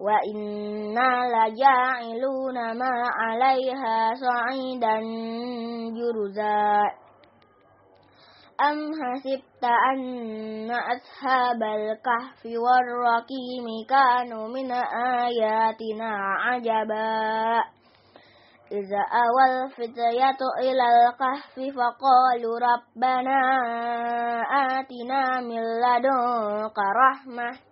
وإنا 0.00 1.10
لجاعلون 1.34 2.78
ما 2.78 2.92
عليها 3.18 4.14
صعيدا 4.14 5.00
جرزا 5.96 6.82
أم 8.60 8.78
حسبت 9.02 9.64
أن 9.64 10.70
أصحاب 10.70 11.62
الكهف 11.62 12.40
والرقيم 12.44 13.66
كانوا 13.88 14.48
من 14.48 14.72
آياتنا 15.22 16.10
عجبا 16.44 17.62
إذا 18.72 19.02
أوى 19.24 19.44
الفتية 19.64 20.40
إلى 20.60 20.84
الكهف 20.96 21.54
فقالوا 21.76 22.58
ربنا 22.58 23.40
آتنا 24.52 25.40
من 25.40 25.60
لدنك 25.82 26.78
رحمة 26.78 27.69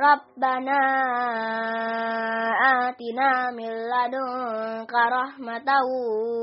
ربنا 0.00 0.80
آتنا 2.88 3.50
من 3.50 3.70
لدنك 3.92 4.92
رحمة 4.94 5.68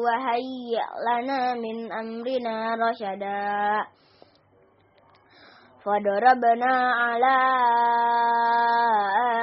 وهيئ 0.03 0.85
لنا 1.07 1.53
من 1.53 1.91
أمرنا 1.91 2.75
رشدا 2.75 3.85
فضربنا 5.85 6.73
على 6.93 7.37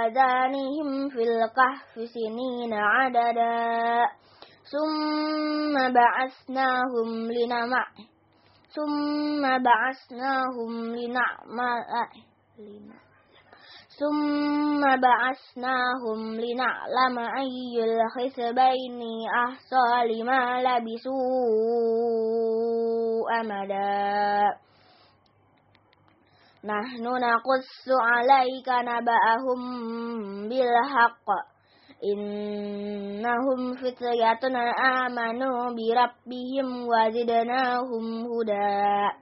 آذانهم 0.07 1.09
في 1.09 1.23
الكهف 1.23 2.09
سنين 2.15 2.75
عددا 2.75 4.07
ثم 4.73 5.93
بعثناهم 5.93 7.09
لنمع 7.33 7.87
ثم 8.77 9.43
بعثناهم 9.43 10.95
لنعمل 10.97 11.85
ثم 14.00 14.82
بعثناهم 14.82 16.20
لنعلم 16.40 17.20
أي 17.20 17.84
الحسبين 17.84 19.02
أحصى 19.46 19.88
لما 20.08 20.62
لبثوا 20.62 21.22
أمدا 23.42 24.62
نحن 26.66 27.04
نقص 27.04 27.90
عليك 27.90 28.70
نبأهم 28.70 29.62
بالحق 30.50 31.28
إنهم 32.14 33.74
فتية 33.76 34.44
آمنوا 35.06 35.70
بربهم 35.70 36.88
وزدناهم 36.88 38.26
هدى 38.32 39.22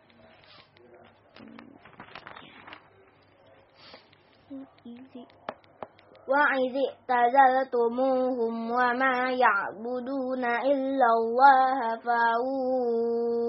وإذ 6.31 6.73
اعتزلتموهم 6.89 8.53
وما 8.71 9.17
يعبدون 9.31 10.43
إلا 10.45 11.07
الله 11.19 11.79
فأووا 12.05 13.41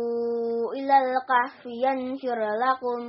إلى 0.73 0.97
الكهف 0.99 1.67
ينشر 1.67 2.41
لكم. 2.65 3.01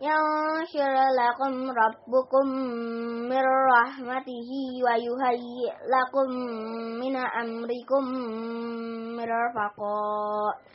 ينشر 0.00 0.94
لكم 1.20 1.54
ربكم 1.70 2.46
من 3.30 3.44
رحمته 3.74 4.50
ويهيئ 4.84 5.74
لكم 5.94 6.28
من 7.00 7.14
أمركم 7.16 8.04
مرفقا. 9.16 10.74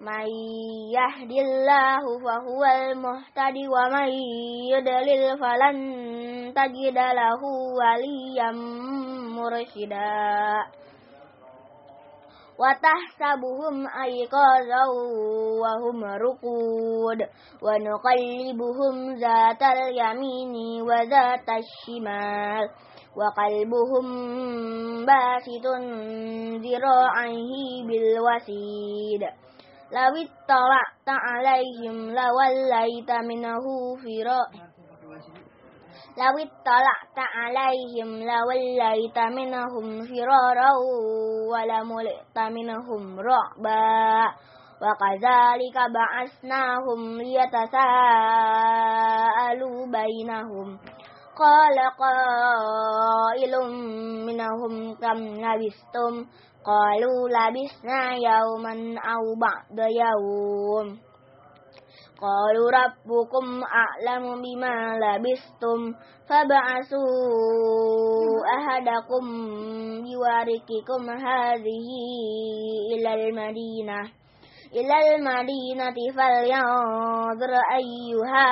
من 0.00 0.26
يهد 0.92 1.30
الله 1.30 2.18
فهو 2.18 2.64
المهتد 2.64 3.56
ومن 3.56 4.08
يدلل 4.68 5.38
فلن 5.38 5.76
تجد 6.54 6.98
له 6.98 7.40
وليا 7.78 8.50
مرشدا. 9.36 10.56
وتحسبهم 12.58 13.86
أيقاظا 14.04 14.84
وهم 15.62 16.04
رقود. 16.04 17.20
ونقلبهم 17.62 19.14
ذات 19.16 19.62
اليمين 19.62 20.82
وذات 20.82 21.48
الشمال. 21.48 22.68
وقلبهم 23.16 24.06
باسط 25.06 25.66
ذراعيه 26.64 27.84
بالوسيد. 27.86 29.45
لو 29.92 30.12
اطلعت 30.24 31.08
عليهم 31.08 31.96
لوليت 32.10 33.10
منه 33.10 33.64
فرارا 34.02 34.46
لو 36.18 36.34
اطلعت 36.38 37.18
عليهم 37.18 38.08
لوليت 38.30 39.18
منهم 39.18 39.86
فرارا 40.06 40.70
ولملئت 41.52 42.38
منهم 42.38 43.20
رعبا. 43.20 44.34
وكذلك 44.82 45.76
بعثناهم 45.94 47.00
ليتساءلوا 47.20 47.86
بينهم. 49.86 50.78
قال 51.38 51.78
قائل 51.98 53.54
منهم 54.26 54.94
كم 54.94 55.18
لبستم 55.44 56.14
قالوا 56.66 57.28
لبسنا 57.28 58.14
يوما 58.14 59.00
أو 59.00 59.34
بعد 59.40 59.78
يوم. 59.78 60.98
قالوا 62.20 62.70
ربكم 62.70 63.62
أعلم 63.64 64.42
بما 64.42 64.98
لبستم 64.98 65.94
فابعثوا 66.28 67.06
أحدكم 68.58 69.24
بورقكم 70.02 71.10
هذه 71.10 71.88
إلى 72.92 73.14
المدينة. 73.14 74.00
إلى 74.72 74.96
المدينة 75.14 75.94
فلينظر 76.16 77.52
أيها 77.76 78.48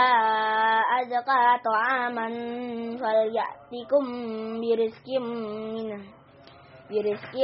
أزكى 1.01 1.45
طعاما 1.65 2.29
فليأتكم 3.01 4.05
برزق 4.61 5.09
منه. 5.75 6.24
برزق 6.91 7.35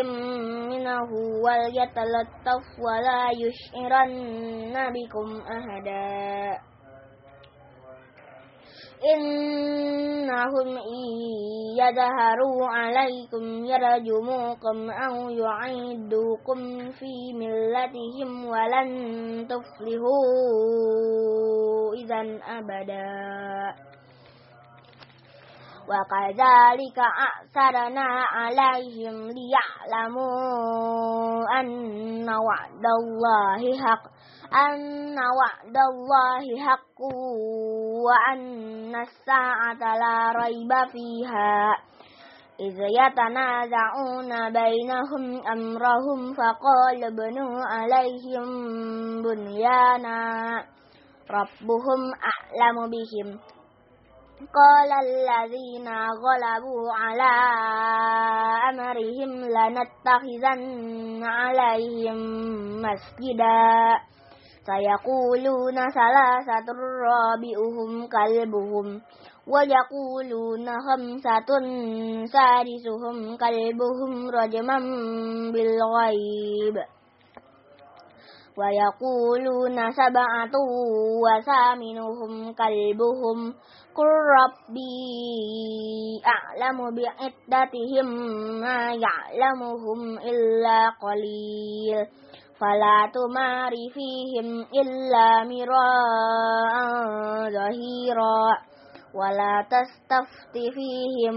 منه 0.70 1.10
وليتلطف 1.44 2.64
ولا 2.86 3.22
يشعرن 3.42 4.74
بكم 4.92 5.28
أهدا 5.40 6.58
إنهم 9.16 10.68
إن 10.76 11.04
يظهروا 11.78 12.66
عليكم 12.66 13.64
يرجموكم 13.64 14.90
أو 14.90 15.30
يعيدوكم 15.30 16.90
في 16.90 17.32
ملتهم 17.34 18.44
ولن 18.46 18.90
تفلحوا 19.48 20.24
إذا 22.04 22.20
أبدا. 22.58 23.89
وكذلك 25.90 26.98
أعثرنا 26.98 28.08
عليهم 28.32 29.28
ليعلموا 29.36 30.30
أن 31.60 32.28
وعد 32.30 32.84
الله 33.00 33.78
حق 33.78 34.02
أن 34.54 35.18
وعد 35.18 35.76
الله 35.92 36.44
حق 36.66 37.00
وأن 38.06 38.96
الساعة 38.96 39.82
لا 39.98 40.32
ريب 40.32 40.90
فيها. 40.92 41.76
إذ 42.60 42.76
يتنازعون 43.00 44.52
بينهم 44.52 45.46
أمرهم 45.46 46.34
فقال 46.34 47.04
ابنوا 47.04 47.64
عليهم 47.64 48.48
بنيانا 49.22 50.20
ربهم 51.30 52.00
أعلم 52.30 52.90
بهم. 52.90 53.38
قال 54.40 54.90
الذين 55.06 55.88
غلبوا 56.24 56.92
على 56.92 57.34
أمرهم 58.70 59.30
لنتخذن 59.56 61.24
عليهم 61.24 62.18
مسجدا. 62.82 63.98
سيقولون 64.66 65.74
ثلاثة 65.90 66.68
رابئهم 67.06 68.06
كلبهم 68.08 69.00
ويقولون 69.46 70.66
خمسة 70.86 71.50
سادسهم 72.32 73.36
كلبهم 73.36 74.30
رجما 74.30 74.78
بالغيب. 75.52 76.76
ويقولون 78.58 79.90
سبعة 79.90 80.54
وثامنهم 81.24 82.52
كلبهم 82.52 83.54
قل 84.00 84.06
ربي 84.40 84.96
أعلم 86.26 86.78
بعدتهم 86.94 88.06
ما 88.60 88.94
يعلمهم 88.94 90.18
إلا 90.18 90.88
قليل 90.88 92.06
فلا 92.60 93.10
تمار 93.14 93.72
فيهم 93.94 94.60
إلا 94.80 95.44
مراء 95.44 96.74
ظهيرا 97.52 98.70
ولا 99.14 99.66
تستفت 99.70 100.54
فيهم 100.74 101.34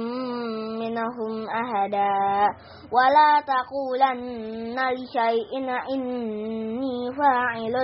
منهم 0.80 1.50
أهدا 1.50 2.48
ولا 2.92 3.42
تقولن 3.42 4.80
لشيء 4.94 5.52
إني 5.94 7.12
فاعل 7.18 7.76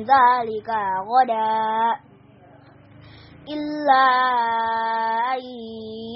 ذلك 0.00 0.70
غدا 1.10 2.09
إلا 3.54 4.06
أن 5.34 5.42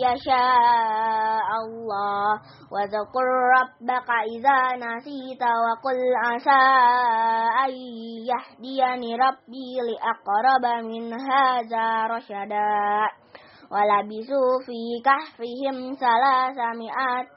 يشاء 0.05 1.49
الله. 1.65 2.31
وذكر 2.73 3.27
ربك 3.58 4.11
إذا 4.11 4.61
نسيت 4.77 5.43
وقل 5.43 5.99
عسى 6.25 6.65
أن 7.65 7.73
يهديني 8.31 9.17
ربي 9.17 9.70
لأقرب 9.89 10.85
من 10.85 11.13
هذا 11.13 12.06
رشدا. 12.06 13.08
ولبسوا 13.73 14.53
في 14.67 14.81
كهفهم 15.05 15.94
ثلاثمائة 15.94 17.37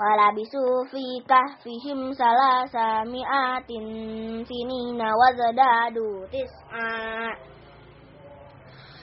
ولبسوا 0.00 0.84
في 0.90 1.04
كهفهم 1.28 2.12
ثلاثمائة 2.12 3.70
سنين 4.44 5.00
وزدادوا 5.20 6.26
تسعا. 6.26 7.52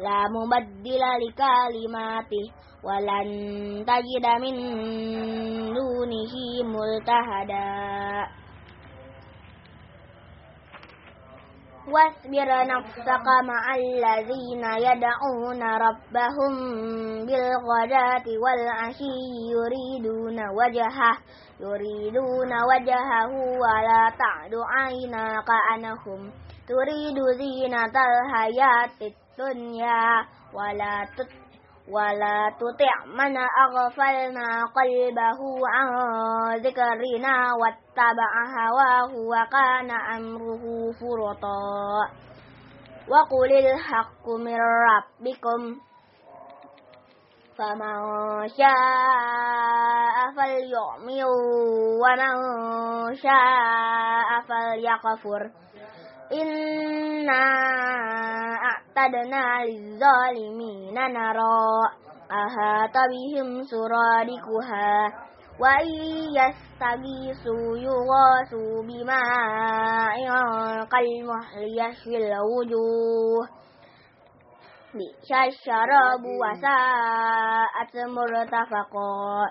لا 0.00 0.20
مبدل 0.28 1.02
لكلماته 1.22 2.46
ولن 2.84 3.28
تجد 3.86 4.26
من 4.42 4.56
دونه 5.74 6.34
ملتهدا. 6.64 8.40
واصبر 11.88 12.66
نفسك 12.66 13.26
مع 13.44 13.74
الذين 13.74 14.64
يدعون 14.64 15.62
ربهم 15.62 16.52
بالغداة 17.26 18.26
والعشي 18.44 19.18
يريدون 19.56 20.38
وجهه 20.58 21.16
يريدون 21.60 22.52
وجهه 22.70 23.32
ولا 23.62 24.02
تعد 24.18 24.54
عيناك 24.76 25.48
عنهم 25.70 26.32
تريد 26.70 27.18
زينة 27.38 27.94
الحياة 28.10 28.98
الدنيا 29.02 30.26
ولا 30.54 31.04
تت 31.18 31.32
ولا 31.88 32.52
تطع 32.60 32.94
من 33.06 33.36
أغفلنا 33.36 34.64
قلبه 34.78 35.40
عن 35.74 35.88
ذكرنا 36.56 37.54
واتبع 37.60 38.32
هواه 38.58 39.10
وكان 39.32 39.90
أمره 39.90 40.62
فرطا. 41.00 41.60
وقل 43.08 43.52
الحق 43.52 44.28
من 44.28 44.58
ربكم 44.90 45.80
فمن 47.58 47.98
شاء 48.48 50.16
فليؤمن 50.36 51.24
ومن 52.02 52.34
شاء 53.14 54.28
فليكفر. 54.48 55.69
إنا 56.32 57.42
أعتدنا 58.70 59.64
للظالمين 59.64 60.94
نرى 60.94 61.68
أهات 62.32 62.94
بهم 62.94 63.62
سرادكها 63.62 65.12
وإن 65.60 65.88
يستغيثوا 66.38 67.76
يغاثوا 67.78 68.82
بماء 68.82 70.16
كالمحل 70.84 71.62
يشفي 71.80 72.16
الوجوه 72.16 73.48
بئس 74.94 75.30
الشراب 75.32 76.24
وساءت 76.42 77.96
مرتفقا 77.96 79.50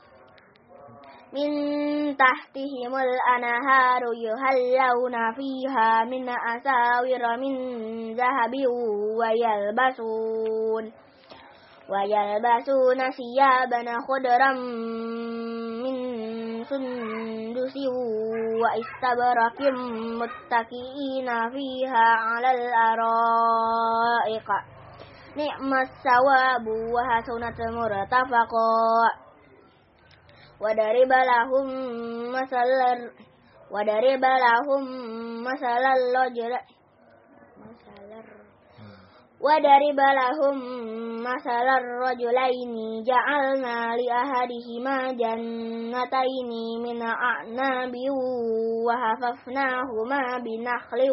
من 1.33 1.49
تحتهم 2.17 2.95
الأنهار 2.95 4.01
يهلون 4.13 5.33
فيها 5.33 6.03
من 6.03 6.29
أساور 6.29 7.37
من 7.37 7.53
ذهب 8.15 8.53
ويلبسون 9.19 10.91
ويلبسون 11.89 12.99
ثيابا 13.11 13.99
خضرا 14.07 14.53
من 15.83 15.95
سندس 16.63 17.75
وإستبرق 18.61 19.61
متكئين 20.21 21.49
فيها 21.49 22.05
على 22.27 22.51
الأرائق 22.51 24.47
نعم 25.35 25.73
الثواب 25.73 26.67
وحسنت 26.67 27.61
مرتفقا. 27.61 29.20
وضرب 30.61 31.11
لهم 31.11 31.67
مثل 32.31 33.11
وضرب 33.71 34.23
لهم 34.25 34.83
مثل 35.43 35.83
الرجل 35.97 36.53
وضرب 39.41 39.99
لهم 39.99 40.57
مثل 41.23 41.67
الرجلين 41.81 43.03
جعلنا 43.03 43.95
لأحدهما 43.95 45.11
جنتين 45.11 46.51
من 46.83 47.01
أعناب 47.01 47.93
وحففناهما 48.87 50.37
بنخل 50.37 51.11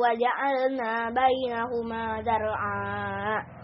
وجعلنا 0.00 1.10
بينهما 1.10 2.22
زرعا 2.22 3.59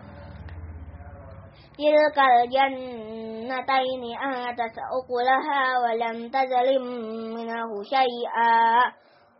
تلك 1.78 2.18
الجنتين 2.18 4.02
آتت 4.18 4.76
أكلها 4.98 5.78
ولم 5.82 6.28
تظلم 6.30 6.84
منه 7.34 7.82
شيئا 7.82 8.82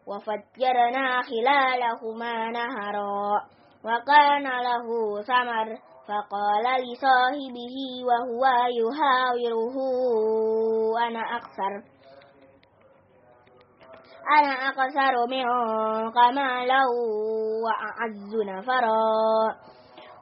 وفجرنا 0.06 1.22
خلالهما 1.22 2.50
نهرا 2.50 3.40
وكان 3.84 4.42
له 4.42 4.86
ثمر 5.22 5.78
فقال 6.08 6.64
لصاحبه 6.82 7.76
وهو 8.08 8.44
يحاوره 8.80 9.76
أنا 11.08 11.36
أكثر 11.36 11.96
أنا 14.38 14.52
أكثر 14.68 15.26
منك 15.30 16.16
مالا 16.16 16.82
وأعز 17.64 18.32
نفرا. 18.48 18.96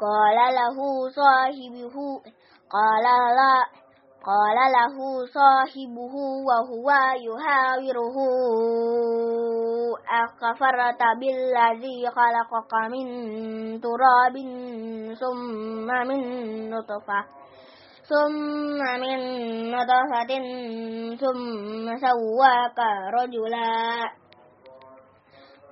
قال 0.00 0.38
له 0.54 0.76
صاحبه 1.10 1.96
قال 2.70 3.06
لا 3.38 3.56
قال 4.24 4.58
له 4.72 4.96
صاحبه 5.26 6.14
وهو 6.48 6.88
يحاوره. 7.28 8.16
أكفرت 10.22 11.02
بالذي 11.20 12.10
خلقك 12.10 12.72
من 12.90 13.06
تراب 13.80 14.36
ثم 15.20 15.86
من 15.86 16.20
نطفة 16.70 17.24
ثم 18.08 18.80
من 19.00 19.18
نطفة 19.70 20.30
ثم 21.16 21.96
سواك 21.96 22.78
رجلا. 23.14 24.23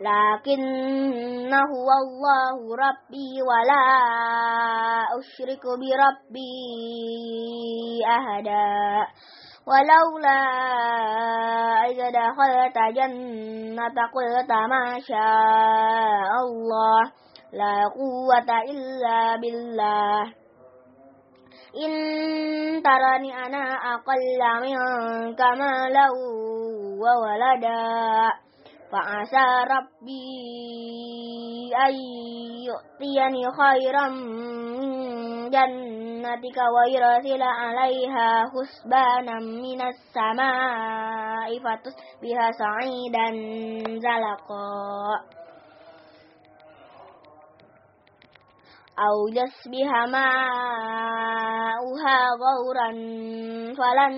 لكنه 0.02 1.70
الله 2.02 2.56
ربي 2.84 3.32
ولا 3.42 3.84
أشرك 5.18 5.64
بربي 5.80 6.52
أهدا 8.06 9.06
ولولا 9.66 10.42
إذا 11.90 12.10
دخلت 12.10 12.78
جنة 12.96 13.96
قلت 14.14 14.50
ما 14.52 14.98
شاء 15.08 16.32
الله 16.46 17.02
لا 17.52 17.88
قوة 17.88 18.60
إلا 18.70 19.36
بالله. 19.36 20.22
إن 21.86 21.92
ترني 22.82 23.46
أنا 23.46 23.64
أقل 23.94 24.40
منك 24.62 25.40
مالا 25.40 26.08
وولدا. 27.02 28.41
فعسى 28.92 29.46
ربي 29.74 30.32
أن 31.86 31.94
يؤتيني 32.68 33.44
خيرا 33.50 34.08
من 34.08 35.50
جنتك 35.50 36.58
ويرسل 36.74 37.42
عليها 37.42 38.44
حسبانا 38.44 39.36
من 39.38 39.80
السماء 39.82 41.58
فتصبح 41.58 42.50
سعيدا 42.50 43.28
زلقا 43.98 45.42
أو 48.98 49.28
يصبح 49.28 49.90
ماؤها 50.08 51.38
غورا 52.44 52.90
فلن 53.78 54.14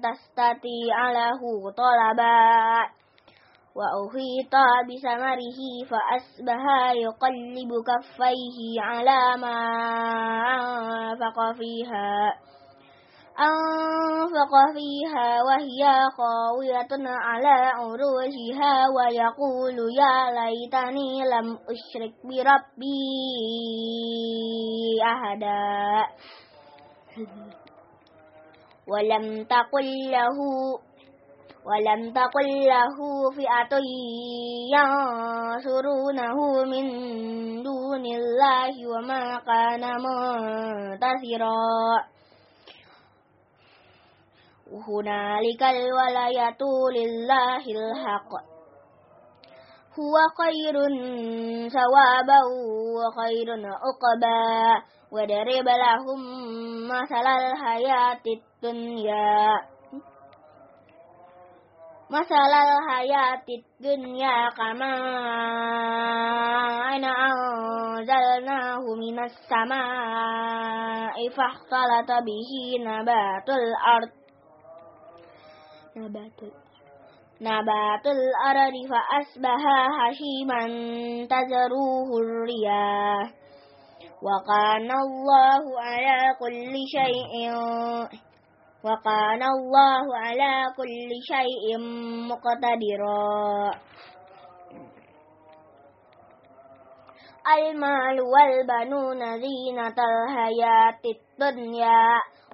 تستطيع 0.00 1.10
له 1.10 1.40
طلبا 1.76 2.95
وأحيط 3.76 4.54
بثمره 4.88 5.60
فأصبح 5.90 6.62
يقلب 6.94 7.70
كفيه 7.88 8.80
على 8.80 9.40
ما 9.40 9.58
أنفق 10.56 11.52
فيها 11.58 12.32
أنفق 13.40 14.52
فيها 14.74 15.42
وهي 15.42 15.82
خاوية 16.16 17.08
على 17.08 17.70
عروشها 17.76 18.74
ويقول 18.96 19.78
يا 19.98 20.30
ليتني 20.30 21.24
لم 21.24 21.58
أشرك 21.68 22.14
بربي 22.24 22.96
أحدا. 25.04 26.06
ولم 28.88 29.44
تقل 29.44 30.10
له 30.10 30.36
ولم 31.66 32.12
تقل 32.12 32.48
له 32.66 32.96
فئة 33.30 33.74
ينصرونه 34.74 36.38
من 36.64 36.86
دون 37.62 38.06
الله 38.06 38.74
وما 38.86 39.38
كان 39.38 39.82
منتصرا. 40.02 41.56
هنالك 44.88 45.62
الولاية 45.62 46.58
لله 46.96 47.64
الحق. 47.66 48.32
هو 49.98 50.14
خير 50.38 50.76
ثوابا 51.68 52.40
وخير 52.96 53.48
عقبا. 53.66 54.82
وضرب 55.12 55.68
لهم 55.68 56.20
مثل 56.88 57.26
الحياة 57.26 58.24
الدنيا. 58.26 59.75
مثل 62.10 62.34
الحياة 62.34 63.42
الدنيا 63.48 64.50
كما 64.50 64.94
أنا 66.96 67.12
أنزلناه 67.26 68.80
من 68.94 69.18
السماء 69.24 71.14
فاختلط 71.28 72.10
به 72.26 72.50
نبات 72.80 73.48
الأرض. 73.48 74.10
نبات 75.96 76.40
نبات 77.40 78.06
الأرض 78.06 78.74
فأصبح 78.90 79.60
هشيما 80.00 80.60
تزروه 81.26 82.08
الرياح. 82.20 83.30
وكان 84.22 84.90
الله 84.90 85.80
على 85.80 86.34
كل 86.38 86.74
شيء 86.86 87.52
وكان 88.86 89.42
الله 89.42 90.04
على 90.16 90.52
كل 90.76 91.10
شيء 91.30 91.78
مقتدرا. 92.30 93.70
المال 97.58 98.20
والبنون 98.20 99.20
زينة 99.40 99.98
الحياة 99.98 101.02
الدنيا 101.14 102.06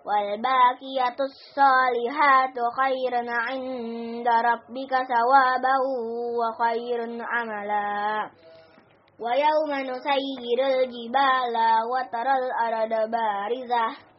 والباقية 0.07 1.17
الصالحات 1.29 2.57
خير 2.81 3.15
عند 3.29 4.29
ربك 4.29 4.93
ثوابا 5.13 5.77
وخير 6.39 7.01
عملا. 7.23 8.31
ويوم 9.21 9.71
نسير 9.91 10.59
الجبال 10.67 11.57
وترى 11.93 12.35
الأرض 12.43 13.11
بارزة. 13.11 14.12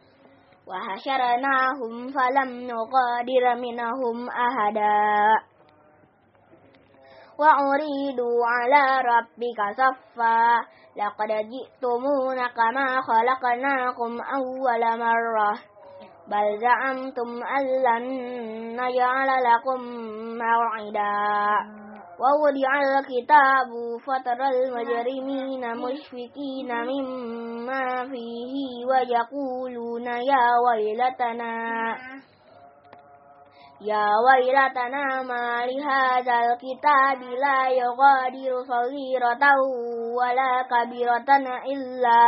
وحشرناهم 0.68 2.08
فلم 2.08 2.50
نغادر 2.68 3.56
منهم 3.62 4.30
أحدا. 4.30 5.14
وأريدوا 7.40 8.38
على 8.46 9.02
ربك 9.10 9.60
صفا. 9.78 10.60
لقد 10.98 11.28
جئتمون 11.28 12.48
كما 12.48 13.02
خلقناكم 13.02 14.22
أول 14.22 15.00
مرة. 15.00 15.54
بل 16.28 16.58
زعمتم 16.62 17.44
أن 17.44 17.66
لن 17.86 18.06
نجعل 18.82 19.28
لكم 19.44 19.82
موعدا. 20.38 21.84
ووضع 22.20 22.72
الكتاب 22.82 23.70
فترى 24.06 24.48
المجرمين 24.50 25.78
مشفقين 25.78 26.70
مما 26.86 27.43
فيه 28.12 28.86
ويقولون 28.86 30.06
يا 30.08 30.46
ويلتنا 30.66 31.54
يا 33.82 34.08
ويلتنا 34.26 35.24
ما 35.24 35.66
لهذا 35.66 36.36
الكتاب 36.40 37.20
لا 37.22 37.70
يغادر 37.70 38.64
صغيرة 38.68 39.44
ولا 40.18 40.54
كبيرة 40.72 41.30
إلا 41.74 42.22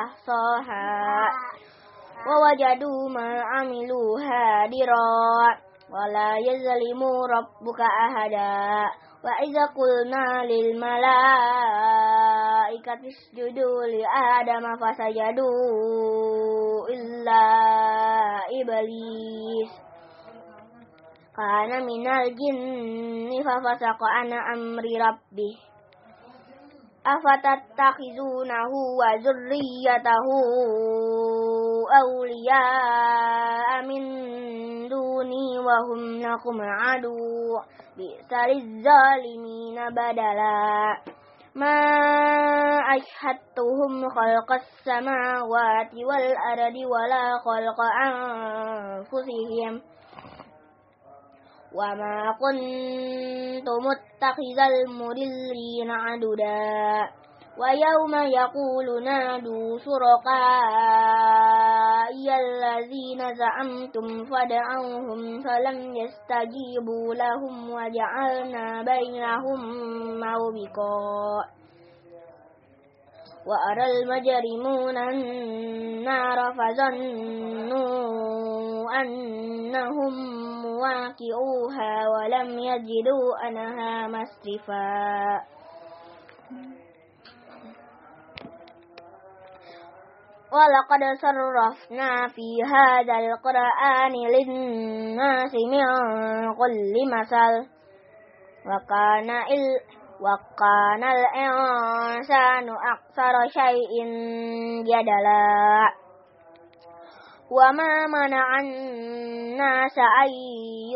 أحصاها 0.00 1.30
ووجدوا 2.26 3.08
ما 3.08 3.42
عملوا 3.42 4.20
هادرا. 4.20 5.66
ولا 5.90 6.36
يظلم 6.38 7.00
ربك 7.04 7.80
أحدا 7.80 8.84
وإذا 9.24 9.64
قلنا 9.66 10.44
للملائكة 10.44 11.02
اسجدوا 13.08 13.78
لآدم 13.84 14.64
فسجدوا 14.76 15.56
إلا 16.88 17.42
إبليس 18.60 19.72
كان 21.36 21.70
من 21.86 22.06
الجن 22.08 23.30
ففسق 23.44 24.00
عن 24.02 24.32
أمر 24.32 24.82
ربه 25.00 25.54
أفتتخذونه 27.06 28.70
وذريته 28.98 30.26
أولياء 32.02 33.68
من 33.82 34.02
دوني 34.02 34.15
وهم 35.66 36.20
لكم 36.20 36.60
عدو. 36.60 37.58
بئس 37.96 38.32
للظالمين 38.32 39.90
بدلا. 39.90 40.96
ما 41.54 41.78
أشهدتهم 42.96 44.08
خلق 44.08 44.52
السماوات 44.52 45.90
والأرض 45.94 46.76
ولا 46.76 47.38
خلق 47.44 47.80
أنفسهم. 48.06 49.82
وما 51.74 52.32
كنت 52.40 53.68
متخذ 53.68 54.58
المضلين 54.58 55.90
عددا 55.90 57.10
ويوم 57.58 58.14
يقول 58.14 59.04
نادوا 59.04 59.78
شركائي 62.06 62.30
الذين 62.36 63.34
زعمتم 63.34 64.24
فدعوهم 64.24 65.42
فلم 65.42 65.96
يستجيبوا 65.96 67.14
لهم 67.14 67.70
وجعلنا 67.70 68.82
بينهم 68.82 69.60
موبقا 70.20 71.44
وأرى 73.46 73.84
المجرمون 73.90 74.96
النار 74.96 76.52
فظنوا 76.52 77.76
أنهم 79.00 80.12
مواقعوها 80.62 82.08
ولم 82.08 82.58
يجدوا 82.58 83.48
أنها 83.48 84.08
مصرفا 84.08 85.55
ولقد 90.56 91.02
صرفنا 91.22 92.28
في 92.28 92.62
هذا 92.74 93.18
القرآن 93.18 94.12
للناس 94.12 95.52
من 95.54 95.86
كل 96.54 96.94
مثل. 97.12 97.52
وكان 98.66 99.30
ال 99.30 99.64
وكان 100.20 101.04
الإنسان 101.04 102.66
أكثر 102.68 103.48
شيء 103.48 103.92
جدلا. 104.82 105.90
وما 107.50 108.06
منع 108.06 108.60
الناس 108.60 109.98
أن 109.98 110.30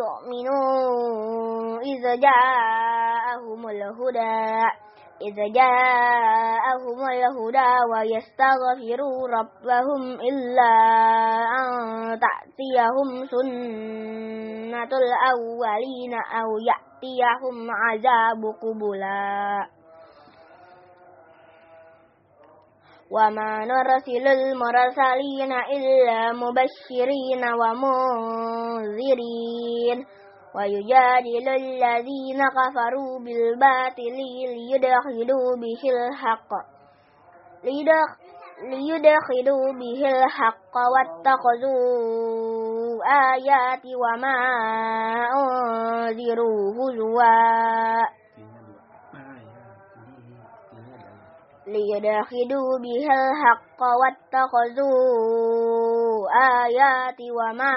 يؤمنوا 0.00 1.78
إذ 1.80 2.20
جاءهم 2.20 3.68
الهدى. 3.68 4.79
إذ 5.22 5.36
جاءهم 5.52 6.98
الهدى 7.12 7.72
ويستغفروا 7.92 9.28
ربهم 9.28 10.02
إلا 10.20 10.72
أن 11.60 11.68
تأتيهم 12.20 13.08
سنة 13.30 14.90
الأولين 15.02 16.14
أو 16.14 16.48
يأتيهم 16.58 17.56
عذاب 17.70 18.42
قبلا. 18.62 19.66
وما 23.10 23.64
نرسل 23.64 24.26
المرسلين 24.28 25.52
إلا 25.52 26.32
مبشرين 26.32 27.44
ومنذرين. 27.60 29.18
ويجادل 30.54 31.48
الذين 31.48 32.40
كفروا 32.48 33.18
بالباطل 33.24 34.16
ليدخلوا 34.46 35.56
به 35.62 35.82
الحق. 35.90 36.50
ليدخلوا 38.62 39.72
به 39.72 40.00
الحق 40.08 40.74
واتخذوا 40.92 41.80
آيات 43.34 43.84
وما 44.02 44.38
أنذروا 45.40 46.60
هزوا. 46.78 48.20
ليدخلوا 51.66 52.70
به 52.84 53.06
الحق 53.06 53.80
واتخذوا 54.00 54.98
آيات 56.64 57.20
وما 57.38 57.76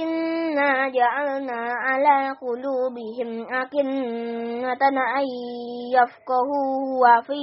إنا 0.00 0.88
جعلنا 0.88 1.60
على 1.72 2.36
قلوبهم 2.40 3.54
أكنة 3.54 4.82
أن 5.18 5.26
يفقهوا 5.94 6.72
وفي 7.02 7.42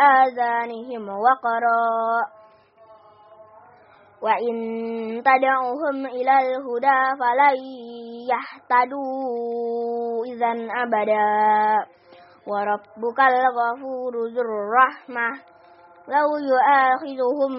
آذانهم 0.00 1.08
وقرا 1.08 2.38
وإن 4.22 4.54
تدعوهم 5.22 6.06
إلى 6.06 6.34
الهدى 6.38 7.00
فلن 7.20 7.56
يهتدوا 8.32 10.24
إذا 10.26 10.52
أبدا 10.82 11.86
وربك 12.46 13.20
الغفور 13.20 14.12
ذو 14.34 14.40
الرحمة 14.42 15.57
لو 16.08 16.28
يؤاخذهم 16.50 17.52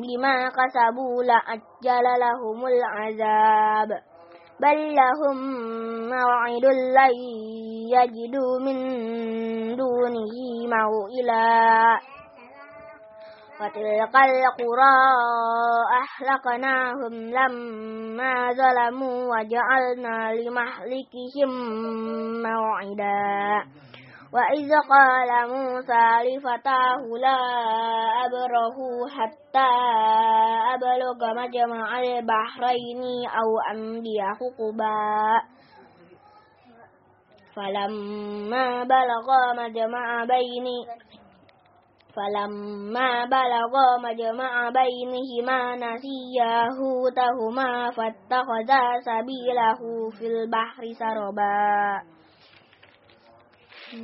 بما 0.00 0.48
كسبوا 0.48 1.22
لأجل 1.24 2.04
لهم 2.20 2.66
العذاب. 2.66 3.88
بل 4.60 4.94
لهم 4.94 5.36
موعد 6.08 6.64
لن 6.98 7.14
يجدوا 7.92 8.58
من 8.60 8.78
دونه 9.76 10.34
موئلا. 10.76 12.00
وتلك 13.60 14.16
القرى 14.16 14.98
أحلقناهم 16.02 17.12
لما 17.12 18.52
ظلموا 18.52 19.36
وجعلنا 19.36 20.32
لمهلكهم 20.32 21.50
موعدا. 22.42 23.64
وإذ 24.36 24.70
قال 24.90 25.48
موسى 25.48 26.06
لفتاه 26.26 27.02
لا 27.20 27.40
أبره 28.26 28.76
حتى 29.08 29.70
أبلغ 30.74 31.34
مجمع 31.34 32.00
البحرين 32.00 33.02
أو 33.28 33.48
أمضي 33.72 34.18
حقبا. 34.22 35.40
فلما 37.56 38.84
بلغ 38.84 39.28
مجمع 39.56 40.24
بين 40.24 40.66
فلما 42.16 43.24
بلغ 43.24 43.72
مجمع 44.02 44.70
بينهما 44.70 45.76
نسيا 45.76 46.68
هوتهما 46.80 47.90
فاتخذا 47.90 49.00
سبيله 49.00 49.80
في 50.18 50.26
البحر 50.26 50.82
سربا. 50.98 52.15
فلما 53.86 53.98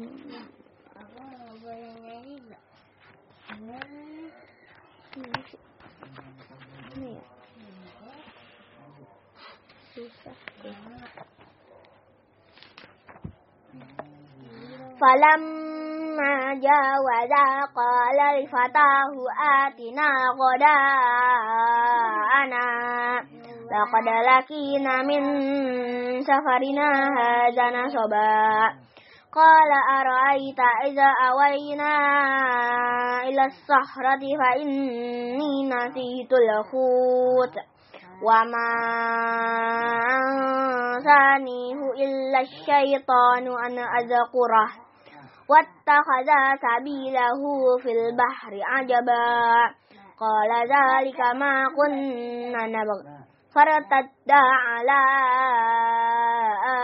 جاوزا 16.55 17.47
قال 17.77 18.18
لفتاه 18.42 19.12
آتنا 19.66 20.11
غداءنا. 20.40 21.07
لقد 23.73 24.07
لكينا 24.29 24.95
من 25.03 25.23
سفرنا 26.23 26.90
هذا 27.18 27.66
نصبا. 27.71 28.83
قال 29.35 29.71
أرأيت 30.01 30.61
إذا 30.87 31.09
أوينا 31.31 31.95
إلى 33.23 33.45
الصخرة 33.45 34.21
فإني 34.40 35.68
نسيت 35.68 36.33
الحوت 36.33 37.55
وما 38.23 38.73
أنسانيه 40.16 41.79
إلا 42.05 42.40
الشيطان 42.40 43.47
أن 43.64 43.79
أذكره 43.79 44.68
واتخذ 45.51 46.29
سبيله 46.66 47.40
في 47.83 47.92
البحر 47.92 48.53
عجبا 48.62 49.75
قال 50.21 50.51
ذلك 50.68 51.21
ما 51.21 51.64
كنا 51.77 52.66
نبغي 52.66 53.23
فارتدا 53.55 54.42
على 54.66 55.03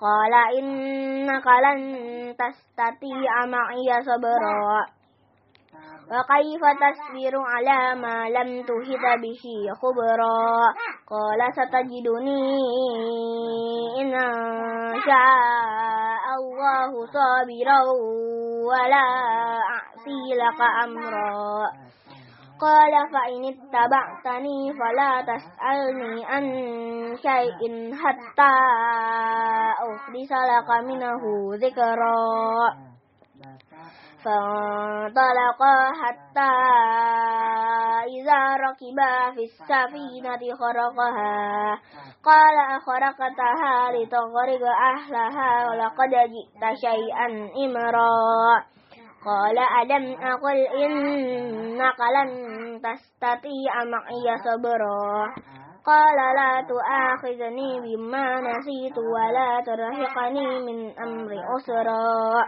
قال 0.00 0.34
إنك 0.58 1.46
لن 1.46 1.80
تستطيع 2.36 3.46
معي 3.46 4.02
صبرا. 4.02 4.86
وكيف 6.10 6.62
تصبر 6.82 7.34
على 7.36 8.00
ما 8.00 8.28
لم 8.28 8.62
تهد 8.62 9.04
به 9.22 9.42
خبرا؟ 9.82 10.74
قال 11.10 11.40
ستجدني 11.52 12.58
إن 14.00 14.12
شاء 15.06 16.24
الله 16.40 16.90
صابرا 17.06 17.80
ولا 18.70 19.08
أعصي 19.76 20.22
لك 20.34 20.60
أمرا. 20.84 21.70
قال 22.60 22.92
فإن 23.12 23.44
اتبعتني 23.44 24.72
فلا 24.72 25.12
تسألني 25.22 26.24
عن 26.24 26.44
شيء 27.16 27.94
حتى 27.94 28.54
أخلص 29.80 30.32
لك 30.32 30.70
منه 30.84 31.22
ذكرا. 31.54 32.90
فانطلقا 34.24 35.92
حتى 36.02 36.52
إذا 38.20 38.56
ركبا 38.56 39.30
في 39.34 39.42
السفينة 39.44 40.42
خرقها. 40.60 41.78
قال 42.24 42.56
أخرقتها 42.76 43.92
لتغرق 43.92 44.64
أهلها 44.92 45.70
ولقد 45.70 46.10
جئت 46.10 46.62
شيئا 46.80 47.26
إمرا. 47.64 48.79
قال 49.26 49.58
ألم 49.58 50.22
أقل 50.22 50.58
إنك 50.84 52.00
لن 52.16 52.30
تستطيع 52.80 53.84
معي 53.84 54.36
صبرا؟ 54.44 55.34
قال 55.86 56.16
لا 56.36 56.66
تؤاخذني 56.68 57.80
بما 57.80 58.40
نسيت 58.40 58.98
ولا 58.98 59.60
ترهقني 59.66 60.60
من 60.60 60.98
أمر 60.98 61.32
أسرا. 61.56 62.44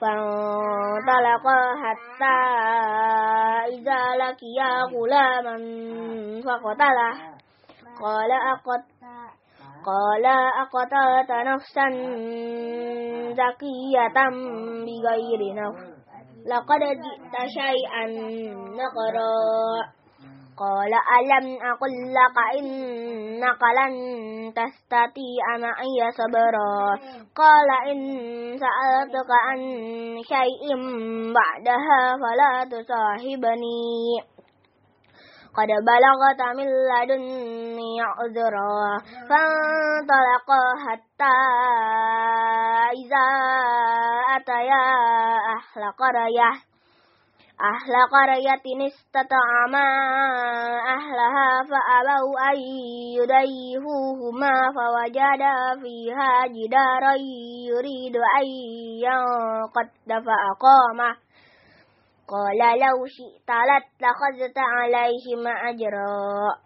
فانطلقا 0.00 1.60
حتى 1.82 2.36
إذا 3.74 4.02
لقيا 4.16 4.72
غلاما 4.94 5.56
فقتله 6.46 7.34
قال 8.02 8.32
أقت 8.32 8.84
قال 9.86 10.26
أقتلت 10.62 11.30
نفسا 11.30 11.88
زكية 13.32 14.16
بغير 14.86 15.54
نفس. 15.54 15.94
لقد 16.46 16.80
جئت 16.80 17.34
شيئا 17.48 18.06
نقرا. 18.80 19.34
قال 20.58 20.92
ألم 21.18 21.46
أقل 21.62 21.94
لك 22.18 22.58
إنك 22.58 23.62
لن 23.78 23.94
تستطيع 24.52 25.56
معي 25.58 26.10
صبرا. 26.10 26.96
قال 27.36 27.90
إن 27.90 27.98
سألتك 28.58 29.30
عن 29.30 29.58
شيء 30.22 30.62
بعدها 31.34 32.16
فلا 32.16 32.64
تصاحبني. 32.64 34.33
قد 35.56 35.68
بلغت 35.68 36.40
من 36.56 36.66
لدني 36.66 38.02
عذرا 38.02 38.98
فانطلقا 39.28 40.62
حتى 40.86 41.36
إذا 42.92 43.26
أتيا 44.36 44.86
أهل 45.56 45.92
قرية 45.98 46.50
أهل 47.60 47.94
قرية 48.12 48.86
استطعما 48.86 49.88
أهلها 50.96 51.62
فأبوا 51.70 52.50
أن 52.50 52.58
يضيفوهما 53.18 54.72
فوجدا 54.76 55.80
فيها 55.82 56.46
جدارا 56.46 57.14
يريد 57.70 58.16
أن 58.16 58.46
ينقض 59.06 59.88
فأقامه 60.08 61.23
قال 62.28 62.78
لو 62.78 63.06
شئت 63.06 63.48
لاتخذت 63.48 64.58
عليهم 64.58 65.46
أجرا. 65.68 66.64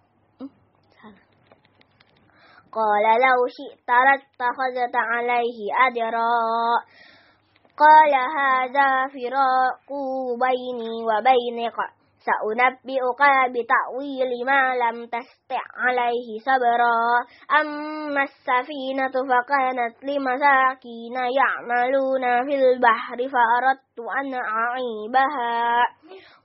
قال 2.72 3.06
لو 3.20 3.38
شئت 3.58 3.88
لاتخذت 3.88 4.96
عليه 4.96 5.58
أجرا. 5.88 6.30
قال 7.78 8.14
هذا 8.38 9.06
فراق 9.06 9.88
بيني 10.44 10.94
وبينك. 11.08 11.97
سأنبئك 12.26 13.22
بتأويل 13.54 14.30
ما 14.46 14.62
لم 14.74 14.96
تستع 15.06 15.62
عليه 15.76 16.28
صبرا. 16.46 17.00
أما 17.60 18.22
السفينة 18.22 19.14
فكانت 19.30 19.94
لمساكين 20.04 21.16
يعملون 21.40 22.24
في 22.46 22.54
البحر 22.54 23.16
فأردت 23.16 23.98
أن 24.20 24.34
أعيبها. 24.34 25.84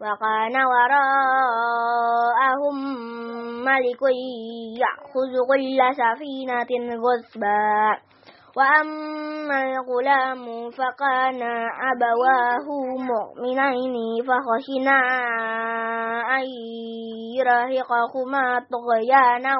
وكان 0.01 0.55
وراءهم 0.65 2.75
ملك 3.65 4.01
يأخذ 4.81 5.33
كل 5.49 5.79
سفينة 5.95 6.71
غصبا. 7.05 8.12
وأما 8.57 9.61
الغلام 9.63 10.69
فكان 10.71 11.41
أبواه 11.91 12.67
مؤمنين 12.97 13.95
فخشنا 14.27 14.99
أن 16.37 16.45
يرهقهما 17.37 18.65
طغيانا 18.71 19.55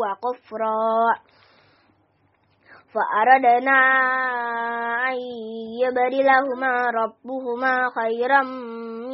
وكفرا. 0.00 1.14
فأردنا 2.94 3.80
أن 5.08 5.16
يبدلهما 5.82 6.90
ربهما 6.90 7.90
خيرا 7.90 8.42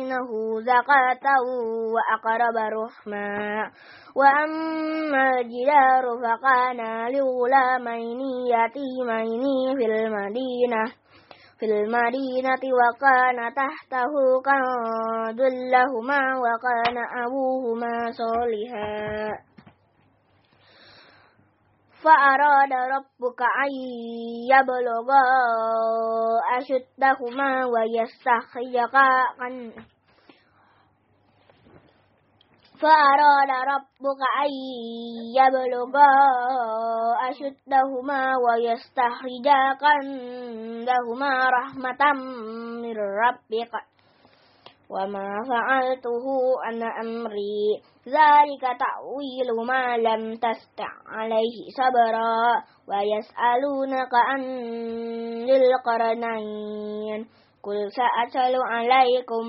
منه 0.06 0.60
زكاة 0.60 1.26
وأقرب 1.94 2.56
رحما. 2.56 3.70
وأما 4.16 5.40
الجدار 5.40 6.04
فكان 6.22 6.80
لغلامين 7.12 8.20
يتيمين 8.46 9.76
في 9.76 9.84
المدينة 9.86 10.84
في 11.58 11.66
المدينة 11.66 12.62
وكان 12.78 13.54
تحته 13.54 14.12
كنز 14.44 15.40
لهما 15.72 16.22
وكان 16.38 16.96
أبوهما 17.24 18.10
صالحا. 18.10 19.56
فأراد 22.04 22.72
ربك 22.72 23.40
أن 23.42 23.70
يبلغا 24.52 25.22
أشدهما 26.58 27.66
ويستخرجا 27.66 28.86
فأراد 32.80 33.50
ربك 33.68 34.20
أن 34.44 34.50
يبلغا 35.36 36.12
أشدهما 37.28 38.32
ويستخرجا 38.36 39.60
كنزهما 39.80 41.50
رحمة 41.50 42.12
من 42.82 42.96
ربك. 42.96 43.72
وما 44.90 45.28
فعلته 45.48 46.26
عن 46.64 46.82
أمري. 46.82 47.82
ذلك 48.06 48.62
تأويل 48.62 49.66
ما 49.66 49.96
لم 49.96 50.34
تستع 50.34 50.88
عليه 51.06 51.56
صبرا. 51.76 52.62
ويسألونك 52.88 54.14
عن 54.14 54.42
القرنين. 55.50 57.26
قل 57.64 57.90
سأتل 57.90 58.56
عليكم 58.62 59.46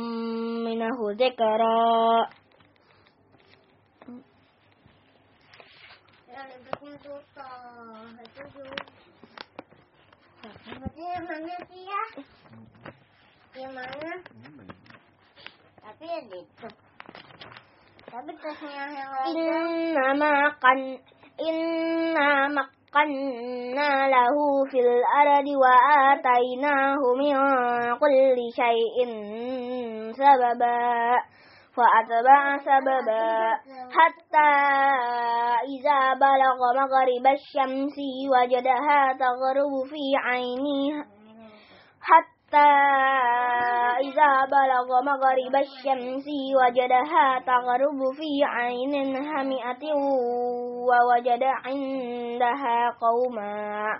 منه 0.65 0.97
ذكرا. 1.11 2.46
إنما 19.27 20.33
inna 21.37 22.29
إنما 22.97 24.09
lahu 24.09 24.65
fil 24.73 24.89
ardi 25.05 25.53
wa 25.53 25.73
atainahu 26.17 27.13
min 27.13 27.37
kulli 28.01 28.49
شيء 28.49 28.97
sababa. 30.17 31.16
فأتبع 31.77 32.57
سببا 32.57 33.57
حتى 33.97 34.49
إذا 35.63 36.13
بلغ 36.13 36.59
مغرب 36.75 37.25
الشمس 37.33 37.97
وجدها 38.33 39.13
تغرب 39.13 39.73
في 39.89 40.15
عينها 40.25 41.05
حتى 42.01 42.69
إذا 44.07 44.45
بلغ 44.45 45.01
مغرب 45.01 45.55
الشمس 45.55 46.25
وجدها 46.61 47.39
تغرب 47.39 47.99
في 48.17 48.43
عين 48.43 49.15
هامئة 49.15 49.93
ووجد 50.89 51.43
عندها 51.43 52.89
قوما. 53.01 53.99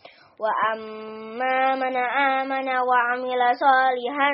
وأما 0.41 1.75
من 1.75 1.97
آمن 1.97 2.69
وعمل 2.69 3.41
صالحا 3.55 4.33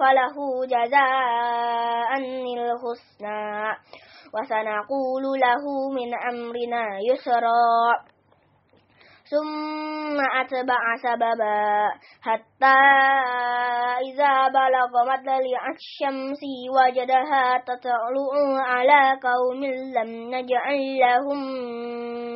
فله 0.00 0.36
جزاء 0.66 2.10
الحسنى 2.58 3.76
وسنقول 4.34 5.24
له 5.40 5.64
من 5.96 6.14
أمرنا 6.14 6.84
يسرا 7.12 8.12
ثم 9.32 10.20
أتبع 10.40 10.80
سببا 11.02 11.90
حتى 12.22 12.78
إذا 14.12 14.48
بلغ 14.48 14.90
مطلع 15.12 15.62
الشمس 15.74 16.40
وجدها 16.76 17.58
تطلع 17.58 18.62
على 18.66 19.18
قوم 19.22 19.64
لم 19.96 20.34
نجعل 20.34 20.98
لهم 20.98 21.38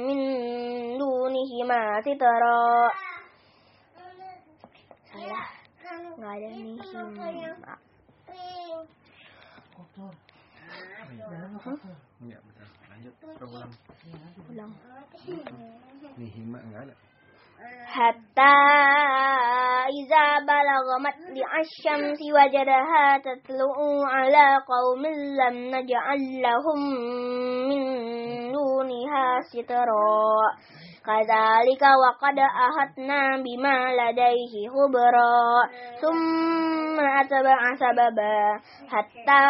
من 0.06 0.55
دونهما 1.26 2.00
سترا 2.00 2.90
salah. 5.16 5.48
Nggak 6.18 6.32
ada 6.36 6.46
nih 6.52 6.76
hima 6.76 7.02
Enggak, 12.16 12.40
betul. 12.46 12.68
Lanjut, 12.90 13.14
ulang. 13.42 13.72
ulang 14.52 14.72
Nih 16.20 16.30
hima 16.36 16.58
enggak 16.62 16.82
ada. 16.90 16.96
حتى 17.86 18.56
إذا 19.88 20.26
بلغ 20.44 20.86
مطلع 21.00 21.50
الشمس 21.60 22.20
وجدها 22.36 23.18
تطلع 23.18 23.74
على 24.04 24.46
قوم 24.68 25.02
لم 25.40 25.56
نجعل 25.74 26.22
لهم 26.42 26.80
من 27.68 27.82
دونها 28.52 29.40
سترا 29.40 30.36
كذلك 31.06 31.82
وقد 32.02 32.38
أهتنا 32.38 33.36
بما 33.36 33.78
لديه 34.00 34.54
خبرا. 34.74 35.38
ثم 36.02 37.00
أتبع 37.00 37.58
سببا 37.74 38.60
حتى 38.92 39.46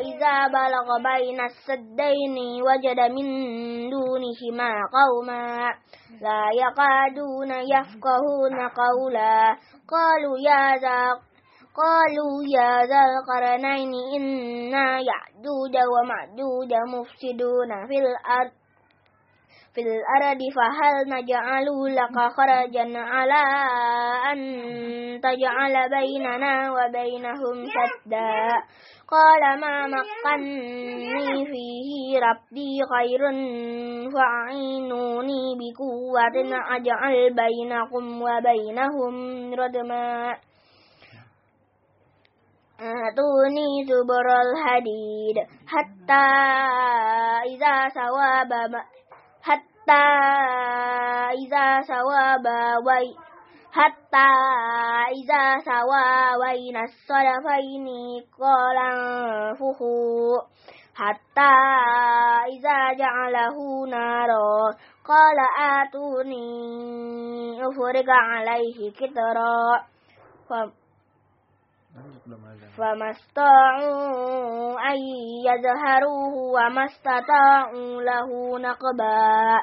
إذا 0.00 0.46
بلغ 0.48 0.86
بين 1.02 1.40
السدين 1.40 2.36
وجد 2.62 3.00
من 3.00 3.26
دونهما 3.90 4.72
قوما 4.98 5.74
لا 6.20 6.42
يقعدون 6.54 7.50
يفقهون 7.50 8.68
قولا. 8.68 9.56
قالوا 9.94 10.36
يا 10.38 10.76
ذا 10.76 11.02
قالوا 11.76 12.34
يا 12.56 12.86
ذا 12.86 13.02
القرنين 13.10 13.92
إنا 14.16 14.98
يأجوج 14.98 15.74
ومأجوج 15.92 16.72
مفسدون 16.94 17.86
في 17.88 17.98
الأرض. 17.98 18.63
في 19.74 19.80
الأرض 19.80 20.38
فهل 20.56 20.94
نجعل 21.06 21.66
لك 21.94 22.16
خرجا 22.36 22.98
على 22.98 23.42
أن 24.32 24.40
تجعل 25.20 25.90
بيننا 25.90 26.70
وبينهم 26.72 27.66
سدا؟ 27.74 28.48
قال 29.08 29.60
ما 29.60 29.86
مكني 29.86 31.46
فيه 31.46 32.18
ربي 32.18 32.80
خير 32.94 33.20
فأعينوني 34.14 35.42
بقوة 35.60 36.36
أجعل 36.76 37.34
بينكم 37.34 38.22
وبينهم 38.22 39.14
ردما 39.54 40.34
آتوني 42.80 43.84
زبر 43.88 44.26
الحديد 44.46 45.36
حتى 45.66 46.26
إذا 47.54 47.88
سوى 47.88 48.44
حتى 49.44 50.04
إذا 51.44 51.80
سوى 51.80 52.26
بوي 52.44 53.16
حتى 53.72 54.30
إذا 55.20 55.58
سوى 55.58 56.10
بين 56.44 56.76
الصدفين 56.76 57.86
قال 58.40 58.76
أنفخوا. 58.76 60.38
حتى 60.94 61.54
إذا 62.54 62.92
جعله 62.92 63.86
نارا 63.90 64.70
قال 65.04 65.38
آتوني 65.58 66.46
أفرغ 67.66 68.10
عليه 68.10 68.92
كترا 68.92 69.82
فما 72.76 73.10
استطاعوا 73.10 74.80
أن 74.90 74.98
يظهروه 75.46 76.34
وما 76.34 76.84
استطاعوا 76.84 78.02
له 78.02 78.58
نقبا. 78.58 79.60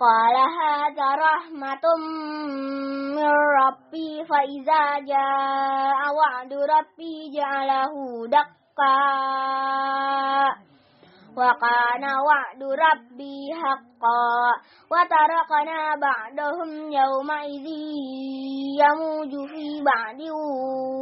قال 0.00 0.36
هذا 0.36 1.14
رحمة 1.14 1.84
من 3.16 3.32
ربي 3.62 4.24
فإذا 4.28 4.98
جاء 4.98 5.98
وعد 6.16 6.52
ربي 6.52 7.32
جعله 7.36 7.92
دقا. 8.28 8.98
وكان 11.36 12.04
وعد 12.04 12.62
ربي 12.62 13.38
حقا. 13.54 14.52
وتركنا 14.92 15.96
بعدهم 15.96 16.92
يومئذ 16.92 17.66
يموج 18.80 19.48
في 19.48 19.82
بعد 19.84 20.20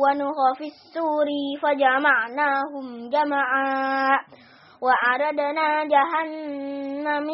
ونخ 0.02 0.38
في 0.58 0.64
السور 0.64 1.28
فجمعناهم 1.62 3.10
جمعا. 3.10 4.18
وأردنا 4.82 5.84
جهنم 5.84 7.30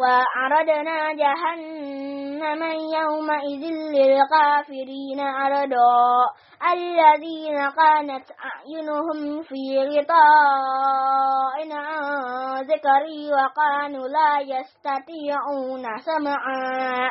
وأردنا 0.00 1.12
جهنم 1.12 2.62
يومئذ 3.00 3.64
للكافرين 3.96 5.20
أردا 5.20 6.26
الذين 6.72 7.70
كانت 7.70 8.26
أعينهم 8.48 9.42
في 9.42 9.78
غطاء 9.78 11.72
عن 11.72 12.62
ذكري 12.62 13.30
وكانوا 13.32 14.08
لا 14.08 14.40
يستطيعون 14.40 15.98
سمعا. 15.98 17.10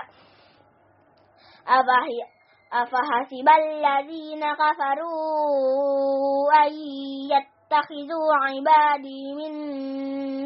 أفحسب 2.73 3.49
الذين 3.49 4.53
كفروا 4.53 6.53
أن 6.65 6.73
يتخذوا 7.33 8.29
عبادي 8.45 9.33
من 9.33 9.51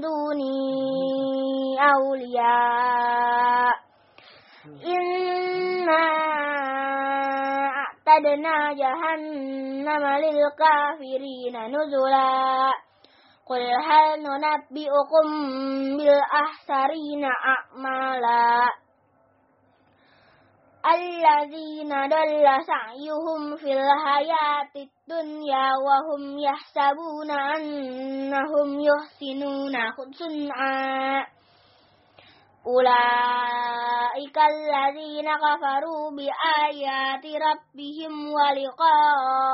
دوني. 0.02 1.53
أولياء. 1.96 3.74
إنا 4.86 6.04
أعتدنا 7.68 8.74
جهنم 8.74 10.04
للكافرين 10.06 11.56
نزلا. 11.68 12.72
قل 13.46 13.62
هل 13.62 14.24
ننبئكم 14.24 15.28
بالأحسرين 15.98 17.24
أعمالا؟ 17.26 18.70
الذين 20.86 21.90
ضل 21.90 22.46
سعيهم 22.68 23.56
في 23.56 23.74
الحياة 23.74 24.72
الدنيا 24.76 25.70
وهم 25.86 26.40
يحسبون 26.40 27.32
أنهم 27.32 28.80
يحسنون 28.80 29.74
صنعا 30.12 31.26
أولئك 32.68 34.38
الذين 34.38 35.28
كفروا 35.36 36.12
بآيات 36.12 37.26
ربهم 37.26 38.14
ولقائه 38.34 39.54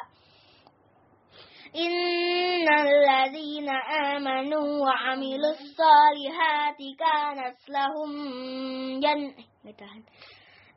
إن 1.77 2.67
الذين 2.87 3.69
آمنوا 4.15 4.69
وعملوا 4.85 5.55
الصالحات 5.59 6.81
كانت 6.99 7.59
لهم 7.69 8.11
جنة 9.01 9.81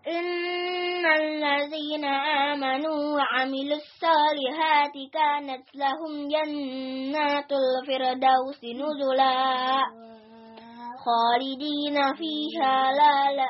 إن 0.07 1.05
الذين 1.05 2.05
آمنوا 2.05 3.15
وعملوا 3.15 3.77
الصالحات 3.77 4.93
كانت 5.13 5.75
لهم 5.75 6.27
جنات 6.27 7.51
الفردوس 7.51 8.63
نزلا 8.63 9.83
خالدين 11.05 12.13
فيها 12.15 12.91
لا 12.91 13.31
لا 13.31 13.49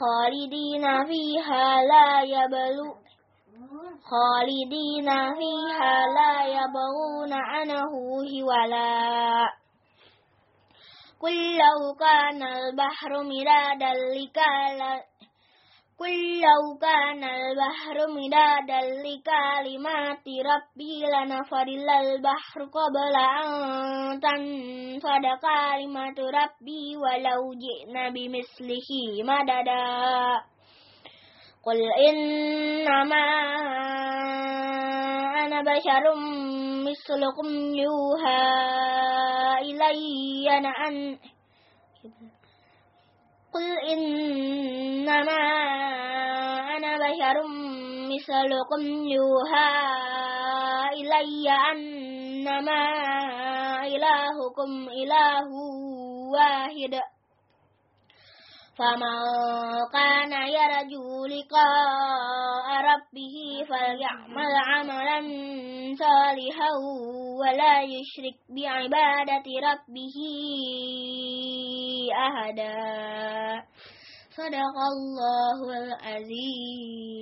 خالدين 0.00 1.04
فيها 1.04 1.82
لا 1.82 2.22
يبلو 2.22 2.94
خالدين 4.10 5.08
فيها 5.34 6.06
لا 6.16 6.46
يبغون 6.46 7.32
عنه 7.32 7.80
هولا 8.42 9.64
قل 11.20 11.56
لو 11.56 11.94
كان 12.00 12.42
البحر 12.42 13.10
مرادا 13.22 13.92
لكلمات 13.92 15.13
قل 15.98 16.40
لو 16.40 16.78
كان 16.80 17.24
البحر 17.24 17.96
مدادا 18.08 18.80
لكلمات 19.04 20.26
ربي 20.26 21.02
لنفد 21.14 21.68
البحر 21.68 22.60
قبل 22.64 23.14
أن 23.16 24.20
تنفد 24.20 25.24
كلمة 25.42 26.18
ربي 26.18 26.96
ولو 26.96 27.54
جئنا 27.54 28.08
بمثله 28.08 28.88
مددا. 29.22 30.54
قل 31.66 31.80
إنما 32.08 33.26
أنا 35.44 35.62
بشر 35.62 36.04
مثلكم 36.86 37.74
يوحى 37.74 38.44
إلي 39.60 40.58
أن 40.58 41.18
قل 43.54 43.78
إنما 43.92 45.42
أنا 46.76 46.96
بشر 46.96 47.36
مثلكم 48.10 48.82
يوحى 49.06 49.70
إلي 50.92 51.50
أنما 51.72 52.84
إلهكم 53.86 54.88
إله 54.88 55.48
واحد. 56.34 57.13
فمن 58.78 59.16
كان 59.92 60.32
يرجو 60.32 61.26
لقاء 61.26 62.66
ربه 62.90 63.36
فليعمل 63.68 64.52
عملا 64.66 65.18
صالحا 65.98 66.70
ولا 67.40 67.82
يشرك 67.82 68.36
بعبادة 68.48 69.46
ربه 69.70 70.16
أحدا 72.26 72.74
صدق 74.36 74.76
الله 74.94 75.58
العظيم 75.82 77.14